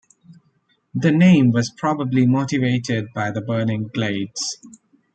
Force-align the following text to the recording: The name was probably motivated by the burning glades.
The 0.95 1.11
name 1.11 1.51
was 1.51 1.69
probably 1.69 2.25
motivated 2.25 3.13
by 3.13 3.29
the 3.29 3.39
burning 3.39 3.89
glades. 3.93 4.57